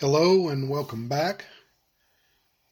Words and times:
Hello 0.00 0.48
and 0.48 0.68
welcome 0.68 1.06
back 1.06 1.44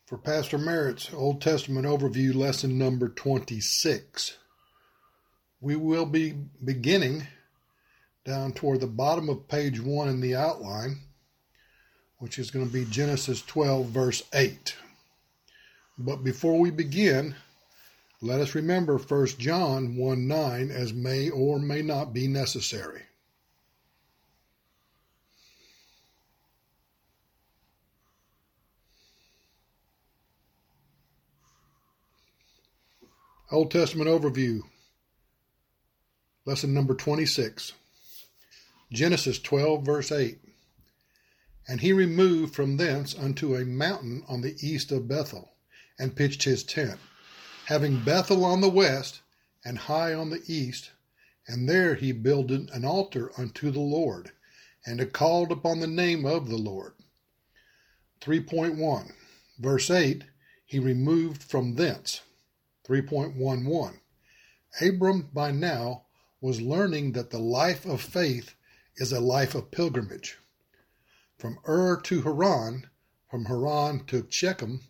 for 0.07 0.19
Pastor 0.19 0.59
Merritt's 0.59 1.15
Old 1.15 1.41
Testament 1.41 1.87
Overview 1.87 2.35
lesson 2.35 2.77
number 2.77 3.09
26. 3.09 4.39
We 5.61 5.77
will 5.77 6.05
be 6.05 6.35
beginning 6.65 7.29
down 8.25 8.55
toward 8.55 8.81
the 8.81 8.89
bottom 8.89 9.29
of 9.29 9.47
page 9.47 9.81
1 9.81 10.09
in 10.09 10.21
the 10.21 10.35
outline, 10.35 10.97
which 12.19 12.41
is 12.41 12.51
going 12.51 12.67
to 12.67 12.73
be 12.73 12.87
Genesis 12.87 13.41
12, 13.43 13.87
verse 13.87 14.25
8. 14.35 14.75
But 15.97 16.25
before 16.25 16.59
we 16.59 16.73
begin, 16.73 17.37
let 18.21 18.41
us 18.41 18.57
remember 18.57 18.99
1 18.99 19.27
John 19.39 19.95
1 19.95 20.27
9 20.27 20.71
as 20.73 20.93
may 20.93 21.31
or 21.31 21.61
may 21.61 21.83
not 21.83 22.13
be 22.13 22.27
necessary. 22.27 23.03
Old 33.53 33.71
Testament 33.71 34.09
Overview, 34.09 34.63
Lesson 36.47 36.73
number 36.73 36.95
26. 36.95 37.75
Genesis 38.91 39.39
12, 39.39 39.85
verse 39.85 40.11
8. 40.11 40.39
And 41.69 41.83
he 41.83 41.93
removed 41.93 42.55
from 42.55 42.79
thence 42.79 43.15
unto 43.15 43.55
a 43.55 43.67
mountain 43.67 44.25
on 44.27 44.41
the 44.41 44.57
east 44.63 44.91
of 44.91 45.07
Bethel, 45.07 45.53
and 45.99 46.17
pitched 46.17 46.45
his 46.45 46.65
tent, 46.65 46.99
having 47.67 48.03
Bethel 48.03 48.43
on 48.43 48.63
the 48.63 48.71
west, 48.71 49.21
and 49.63 49.77
Hai 49.77 50.15
on 50.15 50.31
the 50.31 50.43
east, 50.47 50.93
and 51.47 51.69
there 51.69 51.95
he 51.95 52.11
builded 52.11 52.71
an 52.71 52.87
altar 52.87 53.33
unto 53.37 53.71
the 53.71 53.81
Lord, 53.81 54.31
and 54.87 55.13
called 55.13 55.53
upon 55.53 55.81
the 55.81 55.87
name 55.87 56.25
of 56.25 56.49
the 56.49 56.57
Lord. 56.57 56.95
3.1. 58.23 59.13
Verse 59.59 59.91
8. 59.91 60.25
He 60.65 60.79
removed 60.79 61.43
from 61.43 61.75
thence. 61.75 62.23
3.11 62.89 64.01
Abram 64.81 65.29
by 65.33 65.53
now 65.53 66.07
was 66.41 66.61
learning 66.61 67.13
that 67.13 67.31
the 67.31 67.39
life 67.39 67.85
of 67.87 68.01
faith 68.01 68.57
is 68.97 69.13
a 69.13 69.21
life 69.21 69.55
of 69.55 69.71
pilgrimage. 69.71 70.39
From 71.39 71.59
Ur 71.69 72.01
to 72.03 72.23
Haran, 72.23 72.91
from 73.31 73.45
Haran 73.45 74.05
to 74.07 74.27
Shechem, 74.29 74.81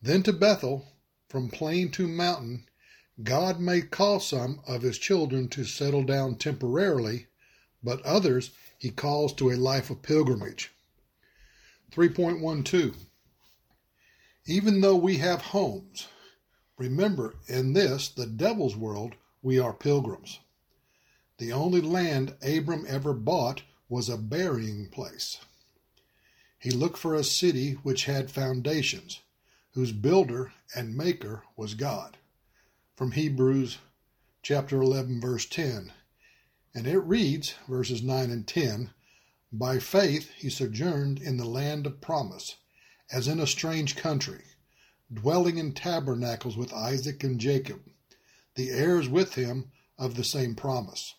then 0.00 0.22
to 0.22 0.32
Bethel, 0.32 0.92
from 1.28 1.50
plain 1.50 1.90
to 1.92 2.08
mountain, 2.08 2.66
God 3.22 3.60
may 3.60 3.82
call 3.82 4.20
some 4.20 4.60
of 4.66 4.82
his 4.82 4.98
children 4.98 5.48
to 5.48 5.64
settle 5.64 6.04
down 6.04 6.36
temporarily, 6.36 7.26
but 7.82 8.02
others 8.02 8.50
he 8.78 8.90
calls 8.90 9.32
to 9.34 9.50
a 9.50 9.56
life 9.56 9.90
of 9.90 10.02
pilgrimage. 10.02 10.72
3.12 11.92 12.94
Even 14.46 14.80
though 14.80 14.96
we 14.96 15.18
have 15.18 15.42
homes, 15.42 16.08
Remember, 16.78 17.34
in 17.46 17.72
this, 17.72 18.08
the 18.08 18.26
devil's 18.26 18.76
world, 18.76 19.14
we 19.42 19.58
are 19.58 19.72
pilgrims. 19.72 20.40
The 21.38 21.52
only 21.52 21.80
land 21.80 22.34
Abram 22.42 22.84
ever 22.86 23.14
bought 23.14 23.62
was 23.88 24.08
a 24.08 24.18
burying 24.18 24.88
place. 24.90 25.38
He 26.58 26.70
looked 26.70 26.98
for 26.98 27.14
a 27.14 27.24
city 27.24 27.72
which 27.82 28.04
had 28.04 28.30
foundations, 28.30 29.20
whose 29.72 29.92
builder 29.92 30.52
and 30.74 30.96
maker 30.96 31.44
was 31.56 31.74
God. 31.74 32.18
From 32.94 33.12
Hebrews 33.12 33.78
chapter 34.42 34.80
11, 34.80 35.20
verse 35.20 35.46
10. 35.46 35.92
And 36.74 36.86
it 36.86 36.98
reads, 36.98 37.54
verses 37.68 38.02
9 38.02 38.30
and 38.30 38.46
10 38.46 38.90
By 39.50 39.78
faith 39.78 40.30
he 40.36 40.50
sojourned 40.50 41.20
in 41.20 41.38
the 41.38 41.46
land 41.46 41.86
of 41.86 42.02
promise, 42.02 42.56
as 43.10 43.28
in 43.28 43.40
a 43.40 43.46
strange 43.46 43.96
country 43.96 44.44
dwelling 45.12 45.58
in 45.58 45.72
tabernacles 45.72 46.56
with 46.56 46.72
Isaac 46.72 47.22
and 47.22 47.38
Jacob, 47.38 47.80
the 48.54 48.70
heirs 48.70 49.08
with 49.08 49.34
him 49.34 49.70
of 49.98 50.14
the 50.14 50.24
same 50.24 50.54
promise. 50.54 51.14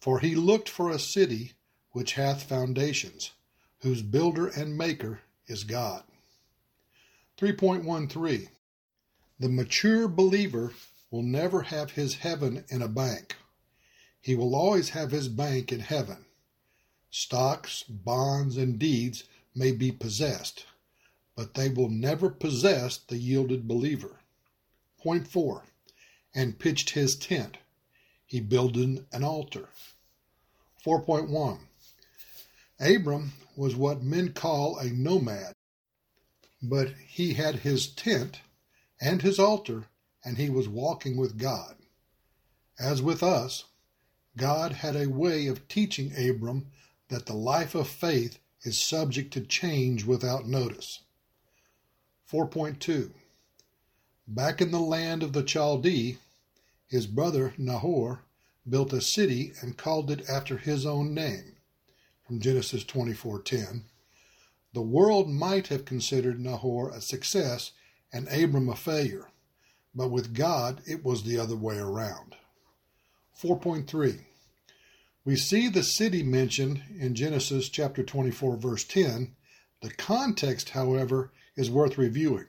For 0.00 0.20
he 0.20 0.34
looked 0.34 0.68
for 0.68 0.90
a 0.90 0.98
city 0.98 1.52
which 1.90 2.14
hath 2.14 2.42
foundations, 2.42 3.32
whose 3.80 4.02
builder 4.02 4.48
and 4.48 4.76
maker 4.76 5.20
is 5.46 5.64
God. 5.64 6.04
3.13 7.38 8.48
The 9.38 9.48
mature 9.48 10.08
believer 10.08 10.72
will 11.10 11.22
never 11.22 11.62
have 11.62 11.92
his 11.92 12.16
heaven 12.16 12.64
in 12.68 12.82
a 12.82 12.88
bank. 12.88 13.36
He 14.20 14.34
will 14.34 14.54
always 14.54 14.90
have 14.90 15.10
his 15.10 15.28
bank 15.28 15.70
in 15.70 15.80
heaven. 15.80 16.24
Stocks, 17.10 17.82
bonds, 17.82 18.56
and 18.56 18.78
deeds 18.78 19.24
may 19.54 19.70
be 19.70 19.92
possessed 19.92 20.64
but 21.36 21.54
they 21.54 21.68
will 21.68 21.88
never 21.88 22.30
possess 22.30 22.96
the 22.96 23.16
yielded 23.16 23.66
believer. 23.66 24.20
Point 25.02 25.26
4. 25.26 25.64
And 26.34 26.58
pitched 26.58 26.90
his 26.90 27.16
tent. 27.16 27.58
He 28.26 28.40
builded 28.40 29.06
an 29.12 29.24
altar. 29.24 29.68
4.1. 30.84 31.58
Abram 32.80 33.32
was 33.56 33.76
what 33.76 34.02
men 34.02 34.32
call 34.32 34.78
a 34.78 34.90
nomad, 34.90 35.54
but 36.62 36.94
he 37.06 37.34
had 37.34 37.56
his 37.56 37.86
tent 37.86 38.40
and 39.00 39.22
his 39.22 39.38
altar, 39.38 39.86
and 40.24 40.36
he 40.36 40.50
was 40.50 40.68
walking 40.68 41.16
with 41.16 41.38
God. 41.38 41.76
As 42.78 43.00
with 43.00 43.22
us, 43.22 43.64
God 44.36 44.72
had 44.72 44.96
a 44.96 45.08
way 45.08 45.46
of 45.46 45.68
teaching 45.68 46.12
Abram 46.16 46.66
that 47.08 47.26
the 47.26 47.34
life 47.34 47.74
of 47.74 47.86
faith 47.86 48.38
is 48.62 48.78
subject 48.78 49.32
to 49.34 49.40
change 49.40 50.04
without 50.04 50.48
notice. 50.48 51.03
4.2 52.30 53.10
Back 54.26 54.62
in 54.62 54.70
the 54.70 54.80
land 54.80 55.22
of 55.22 55.34
the 55.34 55.42
Chaldee, 55.42 56.16
his 56.86 57.06
brother 57.06 57.52
Nahor 57.58 58.20
built 58.66 58.94
a 58.94 59.02
city 59.02 59.52
and 59.60 59.76
called 59.76 60.10
it 60.10 60.28
after 60.28 60.56
his 60.56 60.86
own 60.86 61.12
name. 61.12 61.56
From 62.26 62.40
Genesis 62.40 62.82
24:10. 62.82 63.84
The 64.72 64.80
world 64.80 65.28
might 65.28 65.66
have 65.66 65.84
considered 65.84 66.40
Nahor 66.40 66.88
a 66.90 67.02
success 67.02 67.72
and 68.10 68.26
Abram 68.28 68.70
a 68.70 68.76
failure, 68.76 69.30
but 69.94 70.08
with 70.08 70.32
God 70.32 70.80
it 70.86 71.04
was 71.04 71.24
the 71.24 71.38
other 71.38 71.56
way 71.56 71.76
around. 71.76 72.36
4.3 73.38 74.24
We 75.26 75.36
see 75.36 75.68
the 75.68 75.82
city 75.82 76.22
mentioned 76.22 76.82
in 76.98 77.14
Genesis 77.14 77.68
chapter 77.68 78.02
24 78.02 78.56
verse 78.56 78.84
10. 78.84 79.36
The 79.82 79.90
context, 79.90 80.70
however, 80.70 81.30
is 81.56 81.70
worth 81.70 81.98
reviewing. 81.98 82.46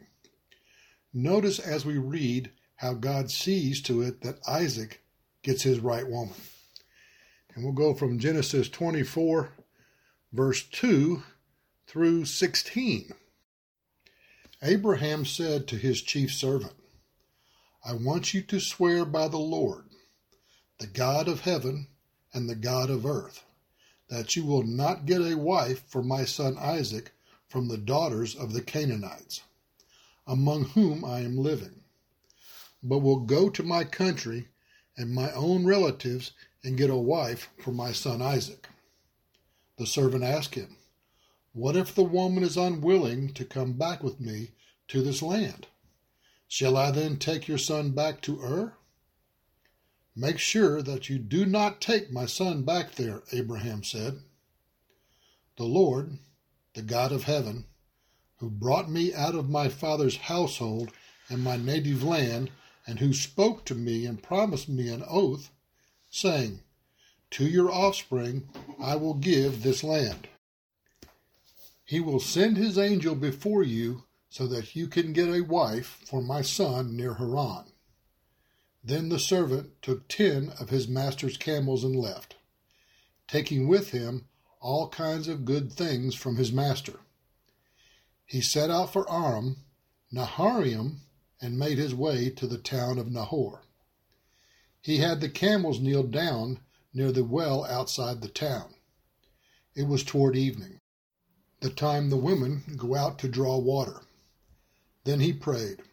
Notice 1.14 1.60
as 1.60 1.86
we 1.86 1.98
read 1.98 2.52
how 2.78 2.94
God 2.94 3.32
sees 3.32 3.82
to 3.84 4.02
it 4.02 4.22
that 4.22 4.40
Isaac 4.48 5.02
gets 5.44 5.64
his 5.64 5.80
right 5.80 6.08
woman. 6.08 6.36
And 7.54 7.64
we'll 7.64 7.74
go 7.74 7.94
from 7.94 8.20
Genesis 8.20 8.68
24, 8.68 9.50
verse 10.34 10.64
2 10.64 11.24
through 11.88 12.26
16. 12.26 13.14
Abraham 14.62 15.26
said 15.26 15.68
to 15.68 15.78
his 15.78 16.02
chief 16.02 16.34
servant, 16.34 16.74
I 17.84 17.94
want 17.94 18.34
you 18.34 18.42
to 18.42 18.60
swear 18.60 19.06
by 19.06 19.28
the 19.28 19.38
Lord, 19.38 19.86
the 20.80 20.88
God 20.88 21.28
of 21.28 21.42
heaven 21.42 21.88
and 22.34 22.50
the 22.50 22.56
God 22.56 22.90
of 22.90 23.06
earth, 23.06 23.46
that 24.10 24.36
you 24.36 24.44
will 24.44 24.64
not 24.64 25.06
get 25.06 25.22
a 25.22 25.38
wife 25.38 25.84
for 25.88 26.04
my 26.04 26.26
son 26.26 26.58
Isaac 26.60 27.12
from 27.48 27.68
the 27.68 27.78
daughters 27.78 28.36
of 28.36 28.54
the 28.54 28.62
Canaanites, 28.62 29.42
among 30.28 30.66
whom 30.66 31.06
I 31.06 31.20
am 31.20 31.38
living, 31.38 31.84
but 32.82 33.00
will 33.00 33.20
go 33.20 33.50
to 33.50 33.64
my 33.64 33.84
country 33.84 34.48
and 34.98 35.14
my 35.14 35.32
own 35.34 35.66
relatives 35.66 36.32
and 36.64 36.78
get 36.78 36.90
a 36.90 36.96
wife 36.96 37.50
for 37.64 37.72
my 37.72 37.92
son 37.92 38.22
Isaac. 38.22 38.68
The 39.78 39.86
servant 39.86 40.24
asked 40.24 40.56
him, 40.56 40.78
What 41.54 41.76
if 41.76 41.94
the 41.94 42.04
woman 42.04 42.44
is 42.44 42.58
unwilling 42.58 43.34
to 43.34 43.46
come 43.46 43.74
back 43.74 44.04
with 44.04 44.20
me 44.20 44.52
to 44.88 45.02
this 45.02 45.22
land? 45.22 45.68
Shall 46.48 46.78
I 46.78 46.92
then 46.92 47.18
take 47.18 47.48
your 47.48 47.58
son 47.58 47.92
back 47.92 48.22
to 48.22 48.42
Ur? 48.42 48.74
Make 50.16 50.40
sure 50.40 50.82
that 50.82 51.10
you 51.10 51.20
do 51.20 51.46
not 51.46 51.82
take 51.82 52.10
my 52.12 52.26
son 52.26 52.64
back 52.64 52.96
there, 52.96 53.24
Abraham 53.34 53.84
said. 53.84 54.22
The 55.58 55.66
Lord, 55.66 56.20
the 56.76 56.82
God 56.82 57.14
of 57.14 57.24
heaven, 57.24 57.66
who 58.38 58.50
brought 58.50 58.92
me 58.92 59.14
out 59.14 59.34
of 59.34 59.50
my 59.50 59.70
father's 59.70 60.18
household 60.18 60.92
and 61.30 61.42
my 61.42 61.56
native 61.56 62.04
land, 62.04 62.52
and 62.86 63.00
who 63.00 63.14
spoke 63.14 63.66
to 63.66 63.74
me 63.74 64.06
and 64.06 64.22
promised 64.22 64.70
me 64.70 64.90
an 64.90 65.04
oath, 65.10 65.50
saying, 66.12 66.60
To 67.32 67.46
your 67.46 67.72
offspring 67.72 68.50
I 68.80 68.98
will 68.98 69.14
give 69.14 69.64
this 69.64 69.84
land. 69.84 70.28
He 71.86 72.00
will 72.00 72.20
send 72.20 72.58
his 72.58 72.78
angel 72.78 73.16
before 73.16 73.64
you 73.64 74.04
so 74.30 74.46
that 74.48 74.76
you 74.76 74.88
can 74.88 75.14
get 75.14 75.30
a 75.30 75.42
wife 75.42 76.02
for 76.06 76.22
my 76.22 76.42
son 76.42 76.98
near 76.98 77.14
Haran. 77.14 77.66
Then 78.84 79.08
the 79.08 79.20
servant 79.20 79.82
took 79.82 80.08
ten 80.10 80.52
of 80.60 80.70
his 80.70 80.90
master's 80.90 81.38
camels 81.38 81.86
and 81.86 81.96
left, 81.96 82.36
taking 83.28 83.68
with 83.68 83.92
him 83.92 84.28
all 84.66 84.90
kinds 84.90 85.28
of 85.28 85.46
good 85.46 85.72
things 85.72 86.16
from 86.16 86.38
his 86.38 86.52
master. 86.52 87.00
He 88.26 88.42
set 88.42 88.72
out 88.72 88.92
for 88.92 89.08
Aram, 89.08 89.58
Naharaim, 90.12 91.02
and 91.40 91.60
made 91.60 91.78
his 91.78 91.94
way 91.94 92.32
to 92.32 92.48
the 92.48 92.58
town 92.58 92.98
of 92.98 93.12
Nahor. 93.12 93.62
He 94.82 94.98
had 94.98 95.22
the 95.22 95.30
camels 95.30 95.80
kneel 95.80 96.02
down 96.02 96.62
near 96.96 97.12
the 97.12 97.24
well 97.24 97.64
outside 97.66 98.22
the 98.22 98.28
town. 98.28 98.74
It 99.76 99.84
was 99.84 100.04
toward 100.04 100.36
evening, 100.36 100.80
the 101.60 101.70
time 101.70 102.10
the 102.10 102.18
women 102.18 102.64
go 102.76 102.96
out 102.96 103.20
to 103.20 103.28
draw 103.28 103.60
water. 103.60 104.02
Then 105.04 105.20
he 105.20 105.32
prayed, 105.32 105.84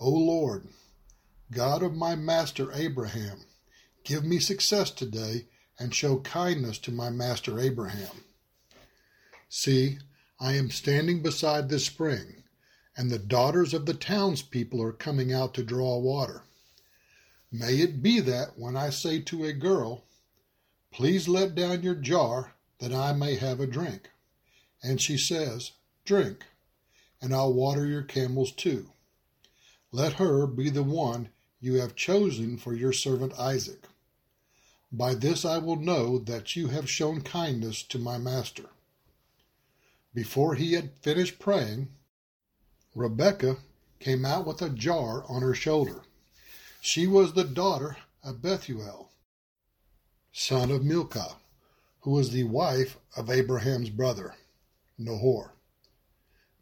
O 0.00 0.10
Lord, 0.10 0.66
God 1.52 1.84
of 1.84 1.94
my 1.94 2.16
master 2.16 2.72
Abraham, 2.72 3.42
give 4.02 4.24
me 4.24 4.40
success 4.40 4.90
today 4.90 5.46
and 5.78 5.94
show 5.94 6.18
kindness 6.20 6.78
to 6.78 6.90
my 6.90 7.10
master 7.10 7.60
Abraham. 7.60 8.24
See, 9.48 9.98
I 10.40 10.54
am 10.54 10.70
standing 10.70 11.22
beside 11.22 11.68
this 11.68 11.86
spring, 11.86 12.44
and 12.96 13.10
the 13.10 13.18
daughters 13.18 13.72
of 13.72 13.86
the 13.86 13.94
townspeople 13.94 14.82
are 14.82 14.92
coming 14.92 15.32
out 15.32 15.54
to 15.54 15.62
draw 15.62 15.98
water. 15.98 16.42
May 17.50 17.80
it 17.80 18.02
be 18.02 18.20
that 18.20 18.58
when 18.58 18.76
I 18.76 18.90
say 18.90 19.20
to 19.22 19.44
a 19.44 19.52
girl, 19.52 20.04
Please 20.90 21.28
let 21.28 21.54
down 21.54 21.82
your 21.82 21.94
jar 21.94 22.54
that 22.78 22.92
I 22.92 23.12
may 23.12 23.36
have 23.36 23.60
a 23.60 23.66
drink, 23.66 24.10
and 24.82 25.00
she 25.00 25.16
says, 25.16 25.72
Drink, 26.04 26.44
and 27.20 27.34
I'll 27.34 27.52
water 27.52 27.86
your 27.86 28.02
camels 28.02 28.52
too. 28.52 28.90
Let 29.92 30.14
her 30.14 30.46
be 30.46 30.70
the 30.70 30.82
one 30.82 31.30
you 31.60 31.74
have 31.74 31.96
chosen 31.96 32.56
for 32.58 32.74
your 32.74 32.92
servant 32.92 33.32
Isaac. 33.38 33.84
By 34.90 35.14
this 35.14 35.44
I 35.44 35.58
will 35.58 35.76
know 35.76 36.18
that 36.18 36.56
you 36.56 36.68
have 36.68 36.88
shown 36.88 37.20
kindness 37.20 37.82
to 37.84 37.98
my 37.98 38.16
master. 38.16 38.70
Before 40.14 40.54
he 40.54 40.72
had 40.72 40.96
finished 40.96 41.38
praying, 41.38 41.88
Rebekah 42.94 43.58
came 44.00 44.24
out 44.24 44.46
with 44.46 44.62
a 44.62 44.70
jar 44.70 45.24
on 45.28 45.42
her 45.42 45.54
shoulder. 45.54 46.02
She 46.80 47.06
was 47.06 47.32
the 47.32 47.44
daughter 47.44 47.98
of 48.24 48.40
Bethuel, 48.40 49.10
son 50.32 50.70
of 50.70 50.84
Milcah, 50.84 51.36
who 52.00 52.12
was 52.12 52.30
the 52.30 52.44
wife 52.44 52.96
of 53.16 53.28
Abraham's 53.28 53.90
brother, 53.90 54.36
Nahor. 54.96 55.52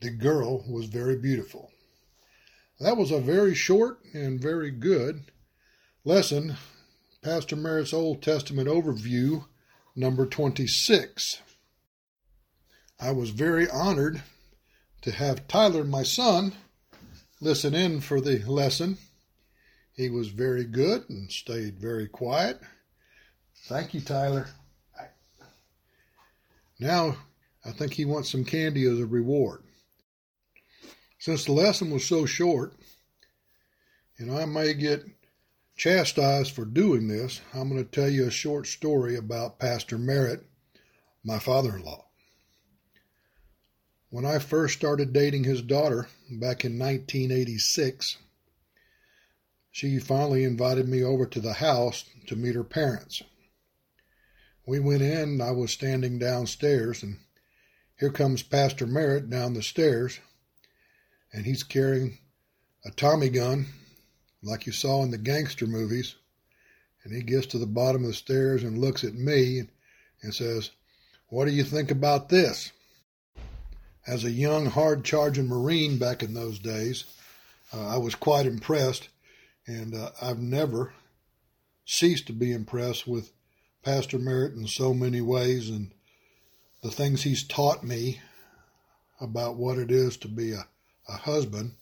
The 0.00 0.11
girl 0.11 0.64
was 0.69 0.87
very 0.87 1.17
beautiful. 1.17 1.70
That 2.81 2.96
was 2.96 3.11
a 3.11 3.20
very 3.20 3.55
short 3.55 4.00
and 4.12 4.40
very 4.40 4.70
good 4.70 5.31
lesson 6.05 6.56
Pastor 7.26 7.56
Merritt's 7.56 7.93
Old 7.93 8.23
Testament 8.23 8.69
Overview, 8.69 9.46
number 9.96 10.26
26. 10.26 11.43
I 13.00 13.11
was 13.11 13.31
very 13.31 13.69
honored 13.69 14.23
to 15.02 15.11
have 15.11 15.49
Tyler, 15.49 15.82
my 15.82 16.05
son, 16.05 16.52
listen 17.40 17.75
in 17.75 18.00
for 18.00 18.20
the 18.20 18.38
lesson. 18.44 18.99
He 19.93 20.08
was 20.08 20.28
very 20.28 20.62
good 20.62 21.11
and 21.11 21.28
stayed 21.32 21.81
very 21.81 22.06
quiet. 22.06 22.61
Thank 23.64 23.93
you, 23.93 24.02
Tyler. 24.02 24.46
Now, 26.79 27.17
I 27.64 27.72
think 27.72 27.94
he 27.94 28.05
wants 28.05 28.31
some 28.31 28.44
candy 28.44 28.87
as 28.87 29.00
a 29.00 29.05
reward. 29.05 29.64
Since 31.19 31.46
the 31.46 31.52
lesson 31.55 31.90
was 31.90 32.05
so 32.05 32.25
short, 32.25 32.75
and 34.17 34.31
I 34.31 34.44
may 34.44 34.75
get 34.75 35.05
chastised 35.76 36.52
for 36.52 36.64
doing 36.64 37.06
this, 37.06 37.43
I'm 37.55 37.69
going 37.69 37.84
to 37.84 37.90
tell 37.90 38.08
you 38.08 38.26
a 38.26 38.31
short 38.31 38.67
story 38.67 39.14
about 39.14 39.58
Pastor 39.58 39.99
Merritt, 39.99 40.44
my 41.23 41.38
father 41.38 41.76
in 41.76 41.82
law. 41.82 42.06
When 44.08 44.25
I 44.25 44.38
first 44.38 44.78
started 44.78 45.12
dating 45.12 45.44
his 45.44 45.61
daughter 45.61 46.08
back 46.31 46.64
in 46.64 46.78
1986, 46.78 48.17
she 49.70 49.99
finally 49.99 50.44
invited 50.44 50.88
me 50.88 51.02
over 51.02 51.26
to 51.26 51.40
the 51.40 51.55
house 51.55 52.05
to 52.29 52.37
meet 52.37 52.55
her 52.55 52.64
parents. 52.64 53.22
We 54.67 54.81
went 54.81 55.02
in, 55.02 55.43
I 55.43 55.50
was 55.50 55.70
standing 55.70 56.19
downstairs, 56.19 57.02
and 57.02 57.19
here 57.99 58.11
comes 58.11 58.43
Pastor 58.43 58.87
Merritt 58.87 59.29
down 59.29 59.52
the 59.52 59.62
stairs, 59.62 60.19
and 61.32 61.44
he's 61.44 61.62
carrying 61.62 62.19
a 62.84 62.90
Tommy 62.90 63.29
gun 63.29 63.67
like 64.42 64.66
you 64.66 64.72
saw 64.72 65.02
in 65.02 65.10
the 65.10 65.18
gangster 65.18 65.66
movies. 65.66 66.14
And 67.04 67.14
he 67.14 67.22
gets 67.22 67.46
to 67.48 67.58
the 67.58 67.66
bottom 67.66 68.02
of 68.02 68.08
the 68.08 68.14
stairs 68.14 68.62
and 68.62 68.78
looks 68.78 69.04
at 69.04 69.14
me 69.14 69.68
and 70.22 70.34
says, 70.34 70.70
What 71.28 71.46
do 71.46 71.52
you 71.52 71.64
think 71.64 71.90
about 71.90 72.28
this? 72.28 72.72
As 74.06 74.24
a 74.24 74.30
young, 74.30 74.66
hard 74.66 75.04
charging 75.04 75.48
Marine 75.48 75.98
back 75.98 76.22
in 76.22 76.34
those 76.34 76.58
days, 76.58 77.04
uh, 77.72 77.88
I 77.88 77.98
was 77.98 78.14
quite 78.14 78.46
impressed, 78.46 79.08
and 79.66 79.94
uh, 79.94 80.10
I've 80.22 80.38
never 80.38 80.92
ceased 81.84 82.26
to 82.26 82.32
be 82.32 82.52
impressed 82.52 83.06
with 83.06 83.32
Pastor 83.82 84.18
Merritt 84.18 84.54
in 84.54 84.66
so 84.66 84.92
many 84.92 85.20
ways 85.20 85.70
and 85.70 85.92
the 86.82 86.90
things 86.90 87.22
he's 87.22 87.44
taught 87.44 87.84
me 87.84 88.20
about 89.20 89.56
what 89.56 89.78
it 89.78 89.90
is 89.90 90.16
to 90.18 90.28
be 90.28 90.52
a, 90.52 90.66
a 91.08 91.12
husband 91.12 91.74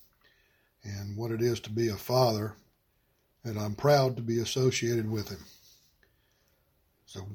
and 0.84 1.16
what 1.16 1.30
it 1.30 1.40
is 1.40 1.60
to 1.60 1.70
be 1.70 1.88
a 1.88 1.96
father, 1.96 2.54
and 3.42 3.58
I'm 3.58 3.74
proud 3.74 4.16
to 4.16 4.22
be 4.22 4.38
associated 4.38 5.10
with 5.10 5.30
him. 5.30 5.44
So 7.06 7.26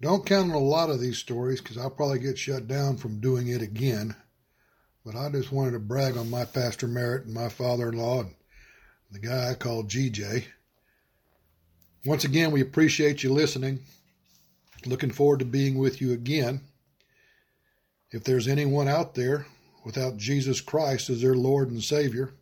don't 0.00 0.26
count 0.26 0.50
on 0.50 0.56
a 0.56 0.58
lot 0.58 0.90
of 0.90 1.00
these 1.00 1.18
stories 1.18 1.60
because 1.60 1.78
I'll 1.78 1.90
probably 1.90 2.18
get 2.18 2.38
shut 2.38 2.66
down 2.68 2.96
from 2.96 3.20
doing 3.20 3.48
it 3.48 3.62
again. 3.62 4.14
But 5.04 5.16
I 5.16 5.28
just 5.30 5.50
wanted 5.50 5.72
to 5.72 5.78
brag 5.80 6.16
on 6.16 6.30
my 6.30 6.44
Pastor 6.44 6.86
Merritt 6.86 7.24
and 7.24 7.34
my 7.34 7.48
father 7.48 7.88
in 7.88 7.96
law 7.96 8.20
and 8.20 8.34
the 9.10 9.18
guy 9.18 9.50
I 9.50 9.54
call 9.54 9.84
GJ. 9.84 10.44
Once 12.04 12.24
again, 12.24 12.50
we 12.50 12.60
appreciate 12.60 13.22
you 13.22 13.32
listening. 13.32 13.80
Looking 14.86 15.10
forward 15.10 15.38
to 15.40 15.44
being 15.44 15.78
with 15.78 16.00
you 16.00 16.12
again. 16.12 16.62
If 18.10 18.24
there's 18.24 18.48
anyone 18.48 18.88
out 18.88 19.14
there 19.14 19.46
without 19.84 20.16
Jesus 20.16 20.60
Christ 20.60 21.10
as 21.10 21.22
their 21.22 21.34
Lord 21.34 21.70
and 21.70 21.82
Savior, 21.82 22.34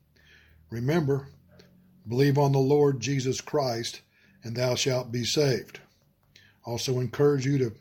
Remember, 0.70 1.28
believe 2.08 2.38
on 2.38 2.52
the 2.52 2.58
Lord 2.58 3.00
Jesus 3.00 3.40
Christ, 3.40 4.02
and 4.42 4.56
thou 4.56 4.74
shalt 4.74 5.10
be 5.12 5.24
saved. 5.24 5.80
Also, 6.64 7.00
encourage 7.00 7.44
you 7.44 7.58
to 7.58 7.72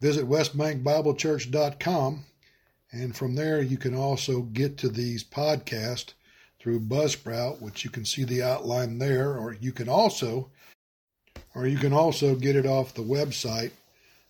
visit 0.00 0.28
westbankbiblechurch.com, 0.28 2.24
and 2.92 3.16
from 3.16 3.34
there 3.34 3.62
you 3.62 3.76
can 3.76 3.94
also 3.94 4.42
get 4.42 4.76
to 4.78 4.88
these 4.88 5.24
podcasts 5.24 6.12
through 6.60 6.80
Buzzsprout, 6.80 7.60
which 7.60 7.84
you 7.84 7.90
can 7.90 8.04
see 8.04 8.24
the 8.24 8.42
outline 8.42 8.98
there, 8.98 9.36
or 9.36 9.54
you 9.54 9.72
can 9.72 9.88
also, 9.88 10.50
or 11.54 11.66
you 11.66 11.78
can 11.78 11.92
also 11.92 12.34
get 12.34 12.56
it 12.56 12.66
off 12.66 12.94
the 12.94 13.02
website 13.02 13.72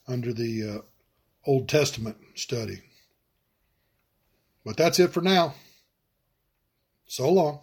under 0.07 0.33
the 0.33 0.69
uh, 0.69 0.79
Old 1.47 1.69
Testament 1.69 2.17
study. 2.35 2.81
But 4.65 4.77
that's 4.77 4.99
it 4.99 5.13
for 5.13 5.21
now. 5.21 5.55
So 7.07 7.31
long. 7.31 7.61